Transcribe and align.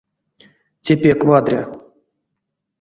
Те 0.83 0.93
пек 1.01 1.19
вадря. 1.29 1.63